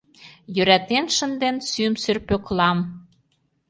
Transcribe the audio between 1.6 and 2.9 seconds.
сӱмсыр Пӧклам?